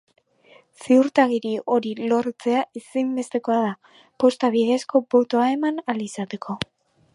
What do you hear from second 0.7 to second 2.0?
Ziurtagiri hori